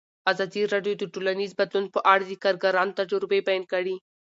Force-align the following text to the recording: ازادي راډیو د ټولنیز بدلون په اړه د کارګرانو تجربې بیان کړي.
ازادي 0.31 0.61
راډیو 0.73 0.93
د 0.97 1.03
ټولنیز 1.13 1.51
بدلون 1.59 1.85
په 1.91 1.99
اړه 2.13 2.23
د 2.27 2.33
کارګرانو 2.43 2.97
تجربې 2.99 3.39
بیان 3.47 3.63
کړي. 3.73 3.95